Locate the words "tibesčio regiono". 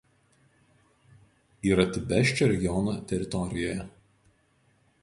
1.91-2.97